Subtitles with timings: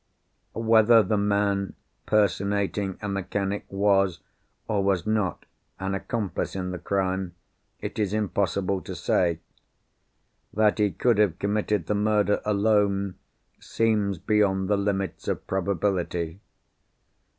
[0.55, 1.75] Whether the man
[2.07, 4.19] personating a mechanic was,
[4.67, 5.45] or was not,
[5.79, 7.35] an accomplice in the crime,
[7.81, 9.41] it is impossible to say.
[10.55, 13.19] That he could have committed the murder alone,
[13.59, 16.39] seems beyond the limits of probability.